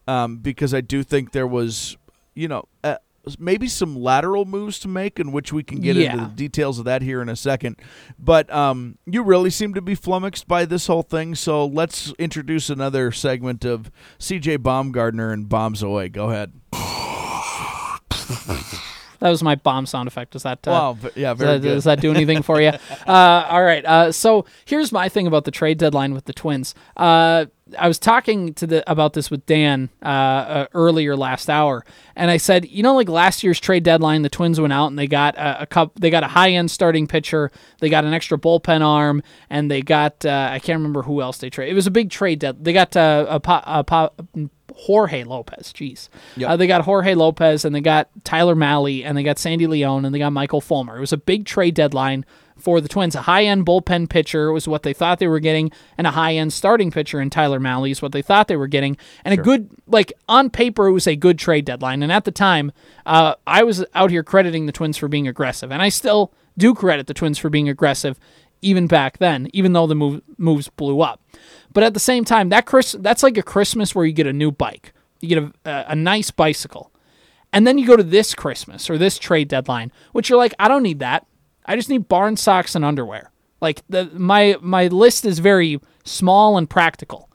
um, 0.06 0.38
because 0.38 0.74
I 0.74 0.80
do 0.80 1.02
think 1.02 1.32
there 1.32 1.46
was, 1.46 1.96
you 2.34 2.48
know, 2.48 2.64
uh, 2.84 2.96
maybe 3.38 3.68
some 3.68 3.96
lateral 3.96 4.44
moves 4.44 4.78
to 4.80 4.88
make, 4.88 5.20
in 5.20 5.32
which 5.32 5.52
we 5.52 5.62
can 5.62 5.80
get 5.80 5.96
into 5.96 6.16
the 6.16 6.26
details 6.30 6.78
of 6.78 6.84
that 6.86 7.02
here 7.02 7.20
in 7.22 7.28
a 7.28 7.36
second. 7.36 7.76
But 8.18 8.50
um, 8.52 8.98
you 9.06 9.22
really 9.22 9.50
seem 9.50 9.74
to 9.74 9.82
be 9.82 9.94
flummoxed 9.94 10.48
by 10.48 10.64
this 10.64 10.86
whole 10.86 11.02
thing, 11.02 11.34
so 11.34 11.64
let's 11.66 12.12
introduce 12.18 12.70
another 12.70 13.12
segment 13.12 13.64
of 13.64 13.90
C.J. 14.18 14.58
Baumgardner 14.58 15.32
and 15.32 15.48
Bombs 15.48 15.82
Away. 15.82 16.08
Go 16.08 16.30
ahead. 16.30 16.52
That 19.20 19.28
was 19.28 19.42
my 19.42 19.54
bomb 19.54 19.84
sound 19.84 20.08
effect. 20.08 20.32
Does 20.32 20.44
that? 20.44 20.66
Uh, 20.66 20.70
Wow, 20.70 20.98
yeah, 21.14 21.34
Does 21.34 21.38
very 21.38 21.52
that, 21.58 21.62
good. 21.62 21.74
does 21.74 21.84
that 21.84 22.00
do 22.00 22.10
anything 22.10 22.40
for 22.42 22.58
you? 22.60 22.72
Uh, 23.06 23.46
all 23.50 23.62
right. 23.62 23.84
Uh, 23.84 24.12
so 24.12 24.46
here's 24.64 24.92
my 24.92 25.08
thing 25.10 25.26
about 25.26 25.44
the 25.44 25.50
trade 25.50 25.76
deadline 25.78 26.14
with 26.14 26.24
the 26.24 26.32
Twins. 26.32 26.74
Uh, 26.96 27.46
I 27.78 27.88
was 27.88 27.98
talking 27.98 28.54
to 28.54 28.66
the 28.66 28.90
about 28.90 29.12
this 29.12 29.30
with 29.30 29.44
Dan 29.46 29.90
uh, 30.02 30.06
uh, 30.06 30.66
earlier 30.74 31.16
last 31.16 31.48
hour, 31.48 31.84
and 32.16 32.30
I 32.30 32.36
said, 32.36 32.68
you 32.68 32.82
know, 32.82 32.94
like 32.94 33.08
last 33.08 33.42
year's 33.42 33.60
trade 33.60 33.82
deadline, 33.82 34.22
the 34.22 34.28
Twins 34.28 34.60
went 34.60 34.72
out 34.72 34.88
and 34.88 34.98
they 34.98 35.06
got 35.06 35.36
a, 35.36 35.62
a 35.62 35.66
cup. 35.66 35.92
They 35.98 36.10
got 36.10 36.22
a 36.22 36.28
high 36.28 36.50
end 36.50 36.70
starting 36.70 37.06
pitcher. 37.06 37.50
They 37.80 37.88
got 37.88 38.04
an 38.04 38.12
extra 38.12 38.38
bullpen 38.38 38.82
arm, 38.82 39.22
and 39.48 39.70
they 39.70 39.82
got 39.82 40.24
uh, 40.24 40.48
I 40.52 40.58
can't 40.58 40.78
remember 40.78 41.02
who 41.02 41.20
else 41.22 41.38
they 41.38 41.50
traded. 41.50 41.72
It 41.72 41.76
was 41.76 41.86
a 41.86 41.92
big 41.92 42.10
trade. 42.10 42.40
Dead. 42.40 42.64
They 42.64 42.72
got 42.72 42.96
uh, 42.96 43.26
a, 43.28 43.40
po- 43.40 43.62
a 43.64 44.48
Jorge 44.74 45.24
Lopez. 45.24 45.72
Jeez. 45.72 46.08
Yep. 46.36 46.50
Uh, 46.50 46.56
they 46.56 46.66
got 46.66 46.82
Jorge 46.82 47.14
Lopez 47.14 47.64
and 47.64 47.74
they 47.74 47.80
got 47.80 48.08
Tyler 48.24 48.54
Mahle 48.54 49.04
and 49.04 49.16
they 49.16 49.22
got 49.22 49.38
Sandy 49.38 49.66
León 49.66 50.06
and 50.06 50.14
they 50.14 50.18
got 50.18 50.32
Michael 50.32 50.60
Fulmer. 50.60 50.96
It 50.96 51.00
was 51.00 51.12
a 51.12 51.18
big 51.18 51.44
trade 51.44 51.74
deadline 51.74 52.24
for 52.60 52.80
the 52.80 52.88
Twins. 52.88 53.14
A 53.14 53.22
high 53.22 53.44
end 53.44 53.66
bullpen 53.66 54.08
pitcher 54.08 54.52
was 54.52 54.68
what 54.68 54.82
they 54.82 54.92
thought 54.92 55.18
they 55.18 55.28
were 55.28 55.40
getting, 55.40 55.70
and 55.98 56.06
a 56.06 56.12
high 56.12 56.34
end 56.34 56.52
starting 56.52 56.90
pitcher 56.90 57.20
in 57.20 57.30
Tyler 57.30 57.60
Mahle 57.60 57.90
is 57.90 58.02
what 58.02 58.12
they 58.12 58.22
thought 58.22 58.48
they 58.48 58.56
were 58.56 58.66
getting. 58.66 58.96
And 59.24 59.32
a 59.32 59.42
good, 59.42 59.70
like, 59.86 60.12
on 60.28 60.50
paper, 60.50 60.86
it 60.86 60.92
was 60.92 61.06
a 61.06 61.16
good 61.16 61.38
trade 61.38 61.64
deadline. 61.64 62.02
And 62.02 62.12
at 62.12 62.24
the 62.24 62.30
time, 62.30 62.72
uh, 63.06 63.34
I 63.46 63.62
was 63.62 63.84
out 63.94 64.10
here 64.10 64.22
crediting 64.22 64.66
the 64.66 64.72
Twins 64.72 64.96
for 64.96 65.08
being 65.08 65.28
aggressive. 65.28 65.72
And 65.72 65.82
I 65.82 65.88
still 65.88 66.32
do 66.58 66.74
credit 66.74 67.06
the 67.06 67.14
Twins 67.14 67.38
for 67.38 67.50
being 67.50 67.68
aggressive 67.68 68.18
even 68.62 68.86
back 68.86 69.18
then, 69.18 69.48
even 69.52 69.72
though 69.72 69.86
the 69.86 69.94
move, 69.94 70.20
moves 70.36 70.68
blew 70.68 71.00
up. 71.00 71.22
But 71.72 71.82
at 71.82 71.94
the 71.94 72.00
same 72.00 72.24
time, 72.24 72.50
that 72.50 72.66
Chris, 72.66 72.92
that's 72.98 73.22
like 73.22 73.38
a 73.38 73.42
Christmas 73.42 73.94
where 73.94 74.04
you 74.04 74.12
get 74.12 74.26
a 74.26 74.32
new 74.32 74.50
bike. 74.50 74.92
You 75.20 75.28
get 75.28 75.38
a, 75.38 75.52
a, 75.64 75.84
a 75.92 75.96
nice 75.96 76.30
bicycle. 76.30 76.92
And 77.52 77.66
then 77.66 77.78
you 77.78 77.86
go 77.86 77.96
to 77.96 78.02
this 78.02 78.34
Christmas 78.34 78.88
or 78.88 78.96
this 78.96 79.18
trade 79.18 79.48
deadline, 79.48 79.90
which 80.12 80.28
you're 80.28 80.38
like, 80.38 80.54
I 80.58 80.68
don't 80.68 80.82
need 80.82 81.00
that. 81.00 81.26
I 81.66 81.76
just 81.76 81.88
need 81.88 82.08
barn 82.08 82.36
socks 82.36 82.74
and 82.74 82.84
underwear. 82.84 83.30
Like 83.60 83.82
the 83.88 84.10
my 84.14 84.56
my 84.60 84.86
list 84.86 85.24
is 85.24 85.38
very 85.38 85.80
small 86.04 86.56
and 86.56 86.68
practical. 86.68 87.28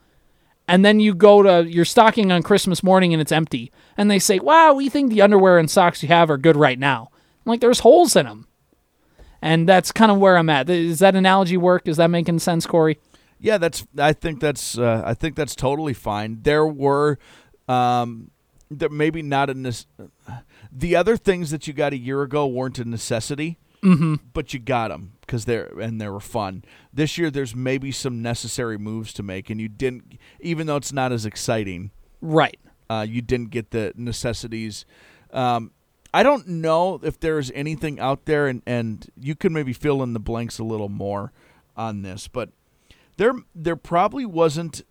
And 0.67 0.83
then 0.83 0.99
you 0.99 1.13
go 1.13 1.43
to 1.43 1.69
your 1.69 1.85
stocking 1.85 2.31
on 2.31 2.41
Christmas 2.41 2.81
morning 2.81 3.13
and 3.13 3.21
it's 3.21 3.31
empty. 3.31 3.71
And 3.97 4.09
they 4.09 4.17
say, 4.17 4.39
"Wow, 4.39 4.73
we 4.73 4.89
think 4.89 5.11
the 5.11 5.21
underwear 5.21 5.59
and 5.59 5.69
socks 5.69 6.01
you 6.01 6.09
have 6.09 6.29
are 6.31 6.37
good 6.37 6.55
right 6.57 6.79
now." 6.79 7.09
I'm 7.45 7.51
like 7.51 7.61
there's 7.61 7.79
holes 7.79 8.15
in 8.15 8.25
them. 8.25 8.47
And 9.41 9.69
that's 9.69 9.91
kind 9.91 10.11
of 10.11 10.17
where 10.17 10.37
I'm 10.37 10.49
at. 10.49 10.69
Is 10.71 10.99
that 10.99 11.15
analogy 11.15 11.57
work? 11.57 11.87
Is 11.87 11.97
that 11.97 12.09
making 12.09 12.39
sense, 12.39 12.65
Corey? 12.65 12.97
Yeah, 13.39 13.59
that's. 13.59 13.85
I 13.97 14.13
think 14.13 14.39
that's. 14.39 14.77
Uh, 14.77 15.03
I 15.05 15.13
think 15.13 15.35
that's 15.35 15.55
totally 15.55 15.93
fine. 15.93 16.39
There 16.41 16.65
were, 16.65 17.19
um, 17.67 18.31
there 18.71 18.89
maybe 18.89 19.21
not 19.21 19.51
a. 19.51 19.53
Ne- 19.53 19.71
the 20.71 20.95
other 20.95 21.15
things 21.15 21.51
that 21.51 21.67
you 21.67 21.73
got 21.73 21.93
a 21.93 21.97
year 21.97 22.23
ago 22.23 22.47
weren't 22.47 22.79
a 22.79 22.85
necessity, 22.85 23.59
mm-hmm. 23.85 24.15
but 24.33 24.53
you 24.53 24.59
got 24.59 24.89
them 24.89 25.13
because 25.21 25.45
they're 25.45 25.67
and 25.79 26.01
they 26.01 26.09
were 26.09 26.19
fun. 26.19 26.63
This 26.93 27.17
year, 27.17 27.29
there's 27.29 27.55
maybe 27.55 27.91
some 27.91 28.21
necessary 28.21 28.77
moves 28.77 29.13
to 29.13 29.23
make, 29.23 29.49
and 29.49 29.61
you 29.61 29.69
didn't. 29.69 30.19
Even 30.39 30.67
though 30.67 30.77
it's 30.77 30.93
not 30.93 31.11
as 31.11 31.25
exciting, 31.25 31.91
right? 32.21 32.59
Uh, 32.89 33.05
you 33.07 33.21
didn't 33.21 33.49
get 33.49 33.71
the 33.71 33.93
necessities. 33.95 34.85
Um, 35.31 35.71
I 36.13 36.23
don't 36.23 36.47
know 36.47 36.99
if 37.03 37.19
there's 37.19 37.51
anything 37.51 37.99
out 37.99 38.25
there, 38.25 38.47
and, 38.47 38.61
and 38.65 39.05
you 39.19 39.35
can 39.35 39.51
maybe 39.51 39.73
fill 39.73 40.01
in 40.01 40.13
the 40.13 40.19
blanks 40.19 40.59
a 40.59 40.63
little 40.63 40.89
more 40.89 41.33
on 41.75 42.03
this, 42.03 42.27
but 42.27 42.49
there 43.17 43.33
there 43.53 43.75
probably 43.75 44.25
wasn't 44.25 44.81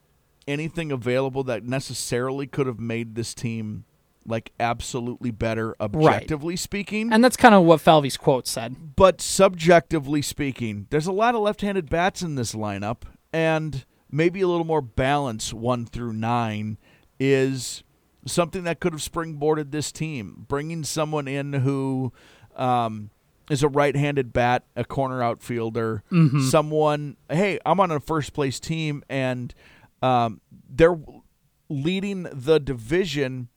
anything 0.47 0.93
available 0.93 1.43
that 1.45 1.65
necessarily 1.65 2.47
could 2.47 2.67
have 2.67 2.79
made 2.79 3.15
this 3.15 3.35
team 3.35 3.85
like 4.27 4.53
absolutely 4.59 5.31
better 5.31 5.77
objectively 5.81 6.53
right. 6.53 6.59
speaking. 6.59 7.13
And 7.13 7.23
that's 7.23 7.37
kind 7.37 7.55
of 7.55 7.65
what 7.65 7.81
Falvey's 7.81 8.17
quote 8.17 8.47
said. 8.47 8.97
But 8.97 9.21
subjectively 9.21 10.23
speaking, 10.23 10.87
there's 10.91 11.07
a 11.07 11.13
lot 11.13 11.35
of 11.35 11.43
left-handed 11.43 11.91
bats 11.91 12.23
in 12.23 12.35
this 12.35 12.55
lineup 12.55 13.03
and 13.33 13.85
maybe 14.11 14.41
a 14.41 14.49
little 14.49 14.65
more 14.65 14.81
balance 14.81 15.53
1 15.53 15.87
through 15.87 16.13
9 16.13 16.79
is 17.19 17.83
something 18.27 18.65
that 18.65 18.81
could 18.81 18.93
have 18.93 19.03
springboarded 19.03 19.71
this 19.71 19.93
team. 19.93 20.45
Bringing 20.49 20.85
someone 20.85 21.29
in 21.29 21.53
who 21.53 22.13
um, 22.57 23.11
is 23.51 23.63
a 23.63 23.69
right-handed 23.69 24.33
bat, 24.33 24.65
a 24.77 24.85
corner 24.85 25.23
outfielder, 25.23 26.03
mm-hmm. 26.11 26.41
someone. 26.41 27.17
Hey, 27.29 27.59
I'm 27.67 27.81
on 27.81 27.91
a 27.91 28.01
first 28.01 28.33
place 28.33 28.61
team, 28.61 29.03
and 29.09 29.55
um, 30.03 30.41
they're 30.69 30.99
leading 31.69 32.27
the 32.33 32.59
division. 32.59 33.49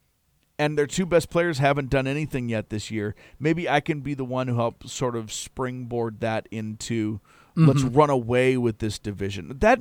And 0.59 0.77
their 0.77 0.87
two 0.87 1.05
best 1.05 1.29
players 1.29 1.59
haven't 1.59 1.89
done 1.89 2.07
anything 2.07 2.49
yet 2.49 2.69
this 2.69 2.89
year. 2.89 3.15
Maybe 3.39 3.69
I 3.69 3.79
can 3.79 4.01
be 4.01 4.15
the 4.15 4.25
one 4.25 4.47
who 4.47 4.55
helps 4.55 4.91
sort 4.91 5.15
of 5.15 5.31
springboard 5.31 6.19
that 6.21 6.47
into 6.49 7.19
Mm-hmm. 7.57 7.69
Let's 7.69 7.81
run 7.81 8.11
away 8.11 8.55
with 8.55 8.77
this 8.77 8.99
division. 8.99 9.57
That 9.59 9.79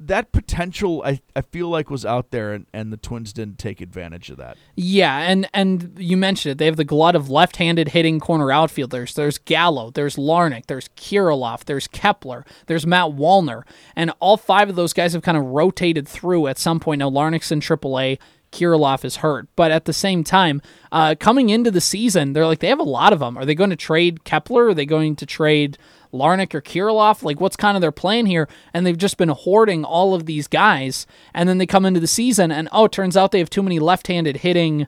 that 0.00 0.32
potential 0.32 1.02
I, 1.04 1.20
I 1.36 1.42
feel 1.42 1.68
like 1.68 1.90
was 1.90 2.06
out 2.06 2.30
there 2.30 2.54
and, 2.54 2.66
and 2.72 2.90
the 2.90 2.96
Twins 2.96 3.34
didn't 3.34 3.58
take 3.58 3.82
advantage 3.82 4.30
of 4.30 4.38
that. 4.38 4.56
Yeah, 4.76 5.18
and 5.18 5.46
and 5.52 5.94
you 5.98 6.16
mentioned 6.16 6.52
it. 6.52 6.58
They 6.58 6.64
have 6.64 6.76
the 6.76 6.84
glut 6.84 7.14
of 7.14 7.28
left-handed 7.28 7.88
hitting 7.88 8.18
corner 8.18 8.50
outfielders. 8.50 9.14
There's 9.14 9.36
Gallo, 9.36 9.90
there's 9.90 10.16
Larnach, 10.16 10.66
there's 10.68 10.88
Kirilloff, 10.96 11.66
there's 11.66 11.86
Kepler, 11.86 12.46
there's 12.66 12.86
Matt 12.86 13.10
Wallner, 13.10 13.64
and 13.94 14.10
all 14.20 14.38
five 14.38 14.70
of 14.70 14.76
those 14.76 14.94
guys 14.94 15.12
have 15.12 15.22
kind 15.22 15.36
of 15.36 15.44
rotated 15.44 16.08
through 16.08 16.46
at 16.46 16.56
some 16.56 16.80
point. 16.80 17.00
Now 17.00 17.10
Larnach's 17.10 17.52
in 17.52 17.60
AAA. 17.60 18.18
Kirilloff 18.52 19.04
is 19.04 19.16
hurt. 19.16 19.48
But 19.56 19.70
at 19.70 19.84
the 19.84 19.92
same 19.92 20.24
time, 20.24 20.62
uh, 20.90 21.14
coming 21.18 21.50
into 21.50 21.70
the 21.70 21.80
season, 21.80 22.32
they're 22.32 22.46
like, 22.46 22.60
they 22.60 22.68
have 22.68 22.80
a 22.80 22.84
lot 22.84 23.12
of 23.12 23.18
them. 23.20 23.36
Are 23.36 23.44
they 23.44 23.54
going 23.54 23.70
to 23.70 23.76
trade 23.76 24.24
Kepler? 24.24 24.68
Are 24.68 24.74
they 24.74 24.86
going 24.86 25.16
to 25.16 25.26
trade 25.26 25.78
Larnach 26.12 26.54
or 26.54 26.62
Kirilloff? 26.62 27.22
Like, 27.22 27.40
what's 27.40 27.56
kind 27.56 27.76
of 27.76 27.80
their 27.80 27.92
plan 27.92 28.26
here? 28.26 28.48
And 28.72 28.86
they've 28.86 28.96
just 28.96 29.16
been 29.16 29.28
hoarding 29.28 29.84
all 29.84 30.14
of 30.14 30.26
these 30.26 30.48
guys. 30.48 31.06
And 31.34 31.48
then 31.48 31.58
they 31.58 31.66
come 31.66 31.84
into 31.84 32.00
the 32.00 32.06
season, 32.06 32.50
and 32.50 32.68
oh, 32.72 32.86
it 32.86 32.92
turns 32.92 33.16
out 33.16 33.32
they 33.32 33.38
have 33.38 33.50
too 33.50 33.62
many 33.62 33.78
left 33.78 34.06
handed 34.06 34.38
hitting 34.38 34.86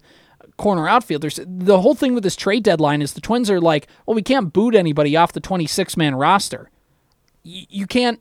corner 0.57 0.89
outfielders. 0.89 1.41
The 1.47 1.81
whole 1.81 1.95
thing 1.95 2.15
with 2.15 2.23
this 2.23 2.37
trade 2.37 2.63
deadline 2.63 3.03
is 3.03 3.15
the 3.15 3.21
Twins 3.21 3.51
are 3.51 3.61
like, 3.61 3.89
well, 4.07 4.15
we 4.15 4.23
can't 4.23 4.53
boot 4.53 4.75
anybody 4.75 5.17
off 5.17 5.33
the 5.33 5.41
26 5.41 5.97
man 5.97 6.15
roster. 6.15 6.71
Y- 7.45 7.67
you 7.69 7.87
can't. 7.87 8.21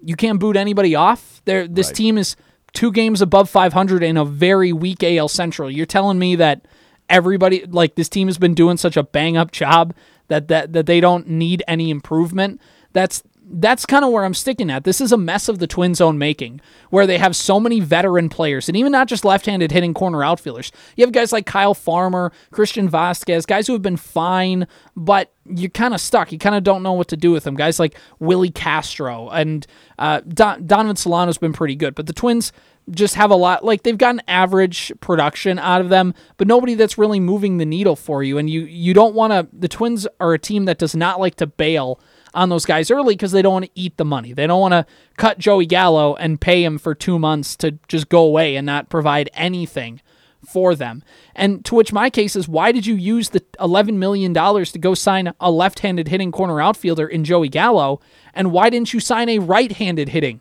You 0.00 0.14
can't 0.14 0.38
boot 0.38 0.56
anybody 0.56 0.94
off. 0.94 1.42
There, 1.44 1.66
this 1.66 1.88
right. 1.88 1.96
team 1.96 2.18
is 2.18 2.36
two 2.78 2.92
games 2.92 3.20
above 3.20 3.50
500 3.50 4.04
in 4.04 4.16
a 4.16 4.24
very 4.24 4.72
weak 4.72 5.02
AL 5.02 5.26
Central. 5.26 5.68
You're 5.68 5.84
telling 5.84 6.16
me 6.16 6.36
that 6.36 6.64
everybody 7.08 7.66
like 7.66 7.96
this 7.96 8.08
team 8.08 8.28
has 8.28 8.38
been 8.38 8.54
doing 8.54 8.76
such 8.76 8.96
a 8.96 9.02
bang 9.02 9.36
up 9.36 9.50
job 9.50 9.92
that 10.28 10.46
that 10.46 10.72
that 10.74 10.86
they 10.86 11.00
don't 11.00 11.28
need 11.28 11.60
any 11.66 11.90
improvement. 11.90 12.60
That's 12.92 13.24
that's 13.50 13.86
kind 13.86 14.04
of 14.04 14.10
where 14.12 14.24
I'm 14.24 14.34
sticking 14.34 14.70
at. 14.70 14.84
This 14.84 15.00
is 15.00 15.12
a 15.12 15.16
mess 15.16 15.48
of 15.48 15.58
the 15.58 15.66
Twins' 15.66 16.00
own 16.00 16.18
making, 16.18 16.60
where 16.90 17.06
they 17.06 17.18
have 17.18 17.34
so 17.34 17.58
many 17.58 17.80
veteran 17.80 18.28
players, 18.28 18.68
and 18.68 18.76
even 18.76 18.92
not 18.92 19.08
just 19.08 19.24
left-handed 19.24 19.72
hitting 19.72 19.94
corner 19.94 20.22
outfielders. 20.22 20.70
You 20.96 21.04
have 21.04 21.12
guys 21.12 21.32
like 21.32 21.46
Kyle 21.46 21.74
Farmer, 21.74 22.32
Christian 22.50 22.90
Vázquez, 22.90 23.46
guys 23.46 23.66
who 23.66 23.72
have 23.72 23.82
been 23.82 23.96
fine, 23.96 24.66
but 24.96 25.32
you're 25.46 25.70
kind 25.70 25.94
of 25.94 26.00
stuck. 26.00 26.30
You 26.30 26.38
kind 26.38 26.54
of 26.54 26.62
don't 26.62 26.82
know 26.82 26.92
what 26.92 27.08
to 27.08 27.16
do 27.16 27.30
with 27.30 27.44
them. 27.44 27.54
Guys 27.54 27.78
like 27.78 27.96
Willi 28.18 28.50
Castro 28.50 29.28
and 29.30 29.66
uh, 29.98 30.20
Don- 30.28 30.66
Donovan 30.66 30.96
Solano's 30.96 31.38
been 31.38 31.52
pretty 31.52 31.74
good, 31.74 31.94
but 31.94 32.06
the 32.06 32.12
Twins 32.12 32.52
just 32.90 33.16
have 33.16 33.30
a 33.30 33.36
lot 33.36 33.64
like 33.64 33.82
they've 33.82 33.98
gotten 33.98 34.22
average 34.28 34.92
production 35.00 35.58
out 35.58 35.80
of 35.82 35.90
them 35.90 36.14
but 36.38 36.46
nobody 36.46 36.74
that's 36.74 36.96
really 36.96 37.20
moving 37.20 37.58
the 37.58 37.66
needle 37.66 37.94
for 37.94 38.22
you 38.22 38.38
and 38.38 38.48
you 38.48 38.62
you 38.62 38.94
don't 38.94 39.14
want 39.14 39.30
to 39.30 39.46
the 39.52 39.68
twins 39.68 40.06
are 40.20 40.32
a 40.32 40.38
team 40.38 40.64
that 40.64 40.78
does 40.78 40.96
not 40.96 41.20
like 41.20 41.34
to 41.34 41.46
bail 41.46 42.00
on 42.34 42.48
those 42.48 42.64
guys 42.64 42.90
early 42.90 43.14
because 43.14 43.32
they 43.32 43.42
don't 43.42 43.52
want 43.52 43.64
to 43.64 43.70
eat 43.74 43.96
the 43.96 44.04
money 44.04 44.32
they 44.32 44.46
don't 44.46 44.60
want 44.60 44.72
to 44.72 44.86
cut 45.16 45.38
joey 45.38 45.66
gallo 45.66 46.14
and 46.16 46.40
pay 46.40 46.62
him 46.64 46.78
for 46.78 46.94
two 46.94 47.18
months 47.18 47.56
to 47.56 47.72
just 47.88 48.08
go 48.08 48.22
away 48.22 48.56
and 48.56 48.66
not 48.66 48.88
provide 48.88 49.30
anything 49.34 50.00
for 50.44 50.74
them 50.74 51.02
and 51.34 51.64
to 51.64 51.74
which 51.74 51.92
my 51.92 52.08
case 52.08 52.36
is 52.36 52.48
why 52.48 52.70
did 52.70 52.86
you 52.86 52.94
use 52.94 53.30
the 53.30 53.44
11 53.60 53.98
million 53.98 54.32
dollars 54.32 54.70
to 54.70 54.78
go 54.78 54.94
sign 54.94 55.32
a 55.40 55.50
left-handed 55.50 56.08
hitting 56.08 56.30
corner 56.30 56.60
outfielder 56.60 57.06
in 57.06 57.24
joey 57.24 57.48
gallo 57.48 58.00
and 58.34 58.52
why 58.52 58.70
didn't 58.70 58.92
you 58.92 59.00
sign 59.00 59.28
a 59.28 59.38
right-handed 59.40 60.10
hitting 60.10 60.40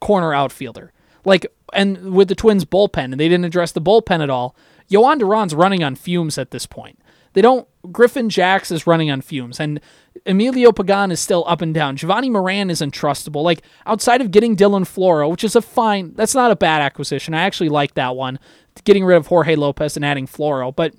corner 0.00 0.34
outfielder 0.34 0.92
like, 1.28 1.46
and 1.74 2.14
with 2.14 2.28
the 2.28 2.34
Twins 2.34 2.64
bullpen, 2.64 3.12
and 3.12 3.20
they 3.20 3.28
didn't 3.28 3.44
address 3.44 3.72
the 3.72 3.82
bullpen 3.82 4.22
at 4.22 4.30
all. 4.30 4.56
Jhoan 4.90 5.18
Duran's 5.18 5.54
running 5.54 5.84
on 5.84 5.94
fumes 5.94 6.38
at 6.38 6.50
this 6.50 6.64
point. 6.64 6.98
They 7.38 7.42
don't. 7.42 7.68
Griffin 7.92 8.30
Jax 8.30 8.72
is 8.72 8.84
running 8.84 9.12
on 9.12 9.20
fumes, 9.20 9.60
and 9.60 9.80
Emilio 10.26 10.72
Pagan 10.72 11.12
is 11.12 11.20
still 11.20 11.44
up 11.46 11.60
and 11.60 11.72
down. 11.72 11.96
Jovani 11.96 12.32
Moran 12.32 12.68
is 12.68 12.80
untrustable. 12.80 13.44
Like 13.44 13.62
outside 13.86 14.20
of 14.20 14.32
getting 14.32 14.56
Dylan 14.56 14.82
Floro, 14.82 15.30
which 15.30 15.44
is 15.44 15.54
a 15.54 15.62
fine. 15.62 16.14
That's 16.14 16.34
not 16.34 16.50
a 16.50 16.56
bad 16.56 16.82
acquisition. 16.82 17.34
I 17.34 17.42
actually 17.42 17.68
like 17.68 17.94
that 17.94 18.16
one. 18.16 18.40
Getting 18.82 19.04
rid 19.04 19.16
of 19.16 19.28
Jorge 19.28 19.54
Lopez 19.54 19.94
and 19.94 20.04
adding 20.04 20.26
Floro, 20.26 20.74
but 20.74 20.96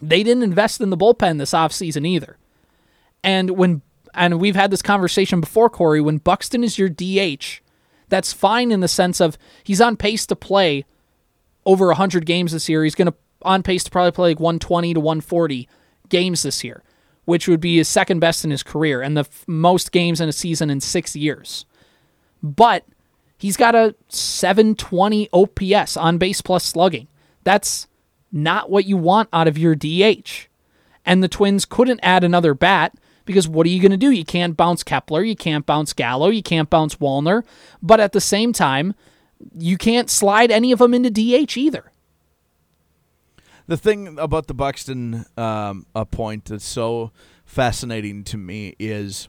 they 0.00 0.22
didn't 0.22 0.44
invest 0.44 0.80
in 0.80 0.90
the 0.90 0.96
bullpen 0.96 1.38
this 1.38 1.50
offseason 1.50 2.06
either. 2.06 2.36
And 3.24 3.50
when 3.50 3.82
and 4.14 4.40
we've 4.40 4.54
had 4.54 4.70
this 4.70 4.80
conversation 4.80 5.40
before, 5.40 5.68
Corey, 5.68 6.00
when 6.00 6.18
Buxton 6.18 6.62
is 6.62 6.78
your 6.78 6.88
DH, 6.88 7.62
that's 8.08 8.32
fine 8.32 8.70
in 8.70 8.78
the 8.78 8.86
sense 8.86 9.20
of 9.20 9.36
he's 9.64 9.80
on 9.80 9.96
pace 9.96 10.24
to 10.26 10.36
play 10.36 10.84
over 11.66 11.88
100 11.88 12.26
games 12.26 12.52
this 12.52 12.68
year. 12.68 12.84
He's 12.84 12.94
going 12.94 13.10
to 13.10 13.14
on 13.42 13.62
pace 13.62 13.84
to 13.84 13.90
probably 13.90 14.12
play 14.12 14.30
like 14.30 14.40
120 14.40 14.94
to 14.94 15.00
140 15.00 15.68
games 16.08 16.42
this 16.42 16.64
year, 16.64 16.82
which 17.24 17.48
would 17.48 17.60
be 17.60 17.76
his 17.76 17.88
second 17.88 18.20
best 18.20 18.44
in 18.44 18.50
his 18.50 18.62
career 18.62 19.02
and 19.02 19.16
the 19.16 19.20
f- 19.20 19.44
most 19.46 19.92
games 19.92 20.20
in 20.20 20.28
a 20.28 20.32
season 20.32 20.70
in 20.70 20.80
6 20.80 21.16
years. 21.16 21.64
But 22.42 22.84
he's 23.36 23.56
got 23.56 23.74
a 23.74 23.94
720 24.08 25.28
OPS 25.32 25.96
on 25.96 26.18
base 26.18 26.40
plus 26.40 26.64
slugging. 26.64 27.08
That's 27.44 27.86
not 28.32 28.70
what 28.70 28.84
you 28.84 28.96
want 28.96 29.28
out 29.32 29.48
of 29.48 29.58
your 29.58 29.74
DH. 29.74 30.48
And 31.04 31.22
the 31.22 31.28
Twins 31.28 31.64
couldn't 31.64 32.00
add 32.02 32.24
another 32.24 32.54
bat 32.54 32.94
because 33.24 33.48
what 33.48 33.66
are 33.66 33.70
you 33.70 33.80
going 33.80 33.92
to 33.92 33.96
do? 33.96 34.10
You 34.10 34.24
can't 34.24 34.56
bounce 34.56 34.82
Kepler, 34.82 35.22
you 35.22 35.36
can't 35.36 35.66
bounce 35.66 35.92
Gallo, 35.92 36.28
you 36.28 36.42
can't 36.42 36.70
bounce 36.70 36.96
Wallner, 36.96 37.44
but 37.82 38.00
at 38.00 38.12
the 38.12 38.20
same 38.20 38.52
time, 38.52 38.94
you 39.56 39.76
can't 39.76 40.10
slide 40.10 40.50
any 40.50 40.72
of 40.72 40.78
them 40.78 40.94
into 40.94 41.10
DH 41.10 41.56
either. 41.56 41.92
The 43.68 43.76
thing 43.76 44.18
about 44.18 44.46
the 44.46 44.54
Buxton 44.54 45.26
um, 45.36 45.86
a 45.94 46.06
point 46.06 46.46
that's 46.46 46.64
so 46.64 47.12
fascinating 47.44 48.24
to 48.24 48.38
me 48.38 48.74
is 48.78 49.28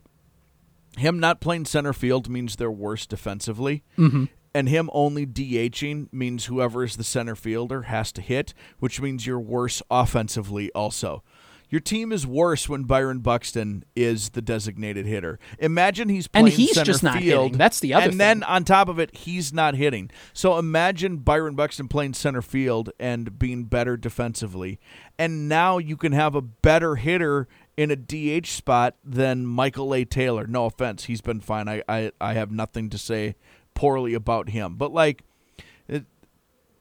him 0.97 1.19
not 1.19 1.41
playing 1.41 1.65
center 1.65 1.93
field 1.93 2.29
means 2.29 2.55
they're 2.55 2.71
worse 2.71 3.05
defensively. 3.05 3.83
Mm-hmm. 3.97 4.25
And 4.55 4.67
him 4.67 4.89
only 4.93 5.27
DHing 5.27 6.11
means 6.11 6.45
whoever 6.45 6.83
is 6.83 6.95
the 6.95 7.03
center 7.03 7.35
fielder 7.35 7.83
has 7.83 8.11
to 8.13 8.21
hit, 8.21 8.53
which 8.79 8.99
means 8.99 9.27
you're 9.27 9.39
worse 9.39 9.81
offensively 9.91 10.71
also 10.71 11.21
Your 11.69 11.79
team 11.79 12.11
is 12.11 12.25
worse 12.25 12.67
when 12.67 12.83
Byron 12.83 13.19
Buxton 13.19 13.83
is 13.95 14.31
the 14.31 14.41
designated 14.41 15.05
hitter. 15.05 15.39
Imagine 15.59 16.09
he's 16.09 16.27
playing 16.27 16.47
and 16.47 16.53
he's 16.53 16.73
center 16.73 16.85
just 16.85 17.03
not 17.03 17.19
field, 17.19 17.43
hitting. 17.43 17.57
That's 17.57 17.79
the 17.79 17.93
other 17.93 18.03
and 18.05 18.11
thing. 18.13 18.17
then 18.17 18.43
on 18.43 18.63
top 18.63 18.89
of 18.89 18.97
it, 18.99 19.15
he's 19.15 19.53
not 19.53 19.75
hitting. 19.75 20.09
So 20.33 20.57
imagine 20.57 21.17
Byron 21.17 21.55
Buxton 21.55 21.87
playing 21.87 22.15
center 22.15 22.41
field 22.41 22.91
and 22.99 23.37
being 23.37 23.65
better 23.65 23.97
defensively, 23.97 24.79
and 25.17 25.47
now 25.47 25.77
you 25.77 25.95
can 25.95 26.11
have 26.11 26.33
a 26.33 26.41
better 26.41 26.95
hitter 26.95 27.47
in 27.77 27.91
a 27.91 27.95
DH 27.95 28.47
spot 28.47 28.95
than 29.03 29.45
Michael 29.45 29.93
A. 29.93 30.05
Taylor. 30.05 30.47
No 30.47 30.65
offense, 30.65 31.05
he's 31.05 31.21
been 31.21 31.39
fine. 31.39 31.67
I 31.67 31.83
I, 31.87 32.11
I 32.19 32.33
have 32.33 32.51
nothing 32.51 32.89
to 32.89 32.97
say 32.97 33.35
poorly 33.75 34.13
about 34.13 34.49
him, 34.49 34.75
but 34.75 34.91
like. 34.91 35.23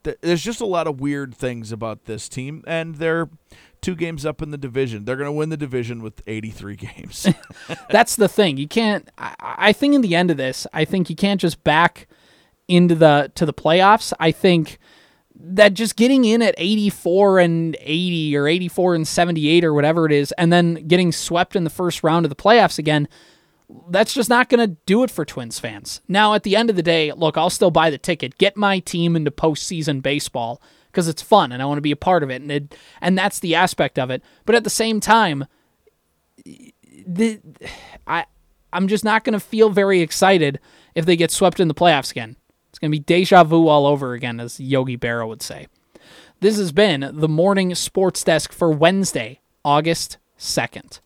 There's 0.03 0.43
just 0.43 0.61
a 0.61 0.67
lot 0.67 0.87
of 0.87 1.01
weird 1.01 1.35
things 1.35 1.73
about 1.73 2.05
this 2.05 2.29
team, 2.29 2.63
and 2.67 2.97
they're 2.97 3.29
two 3.81 3.95
games 3.95 4.27
up 4.27 4.43
in 4.43 4.51
the 4.51 4.59
division. 4.59 5.05
They're 5.05 5.17
going 5.17 5.29
to 5.29 5.33
win 5.33 5.49
the 5.51 5.57
division 5.57 6.03
with 6.03 6.23
83 6.27 6.77
games. 6.77 7.27
That's 7.91 8.17
the 8.17 8.29
thing. 8.29 8.57
You 8.57 8.69
can't. 8.69 9.09
I, 9.19 9.35
I 9.41 9.73
think 9.73 9.95
in 9.95 10.01
the 10.01 10.15
end 10.15 10.31
of 10.31 10.37
this, 10.37 10.67
I 10.73 10.85
think 10.85 11.11
you 11.11 11.17
can't 11.17 11.41
just 11.41 11.63
back 11.65 12.07
into 12.67 12.95
the 12.95 13.33
to 13.35 13.47
the 13.47 13.55
playoffs. 13.55 14.13
I 14.21 14.31
think 14.31 14.79
that 15.41 15.75
just 15.75 15.97
getting 15.97 16.25
in 16.25 16.43
at 16.43 16.55
84 16.59 17.39
and 17.39 17.77
80 17.81 18.37
or 18.37 18.49
84 18.49 18.95
and 18.97 19.07
78 19.09 19.65
or 19.65 19.73
whatever 19.73 20.07
it 20.07 20.13
is, 20.13 20.33
and 20.33 20.53
then 20.53 20.87
getting 20.87 21.13
swept 21.13 21.55
in 21.55 21.65
the 21.65 21.71
first 21.71 22.03
round 22.03 22.27
of 22.27 22.31
the 22.31 22.37
playoffs 22.37 22.79
again. 22.79 23.09
That's 23.91 24.15
just 24.15 24.31
not 24.31 24.49
going 24.49 24.67
to 24.67 24.77
do 24.87 25.03
it 25.03 25.11
for 25.11 25.25
Twins 25.25 25.59
fans. 25.59 26.01
Now, 26.09 26.35
at 26.35 26.43
the 26.43 26.57
end 26.57 26.71
of 26.71 26.77
the 26.77 26.83
day, 26.83 27.13
look, 27.13 27.37
I'll 27.37 27.51
still 27.51 27.71
buy 27.71 27.91
the 27.91 27.99
ticket, 27.99 28.39
get 28.39 28.57
my 28.57 28.79
team 28.79 29.15
into 29.15 29.31
postseason 29.31 30.03
baseball 30.03 30.63
because 30.87 31.07
it's 31.07 31.23
fun 31.23 31.53
and 31.53 31.63
I 31.63 31.67
want 31.67 31.77
to 31.77 31.83
be 31.83 31.91
a 31.91 31.97
part 31.97 32.23
of 32.23 32.31
it, 32.31 32.41
and 32.41 32.51
it, 32.51 32.75
and 33.01 33.17
that's 33.17 33.41
the 33.41 33.55
aspect 33.55 33.99
of 33.99 34.11
it. 34.11 34.23
But 34.47 34.55
at 34.55 34.65
the 34.65 34.71
same 34.71 35.01
time, 35.01 35.47
the 37.07 37.41
I 38.07 38.25
I'm 38.73 38.89
just 38.89 39.05
not 39.05 39.25
going 39.25 39.35
to 39.35 39.41
feel 39.41 39.71
very 39.71 40.01
excited 40.01 40.61
if 40.95 41.07
they 41.07 41.17
get 41.17 41.31
swept 41.31 41.61
in 41.61 41.69
the 41.69 41.75
playoffs 41.75 42.11
again. 42.11 42.37
It's 42.71 42.79
going 42.79 42.91
to 42.91 42.99
be 42.99 43.03
deja 43.03 43.45
vu 43.45 43.67
all 43.67 43.87
over 43.87 44.13
again, 44.13 44.41
as 44.41 44.61
Yogi 44.61 44.97
Berra 44.97 45.27
would 45.27 45.43
say. 45.43 45.69
This 46.41 46.59
has 46.59 46.71
been 46.71 47.11
the 47.13 47.29
morning 47.29 47.75
sports 47.75 48.23
desk 48.23 48.53
for 48.53 48.71
Wednesday, 48.71 49.41
August 49.65 50.19
2nd. 50.39 51.01